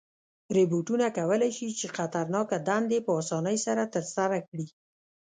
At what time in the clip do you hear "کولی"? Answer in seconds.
1.17-1.51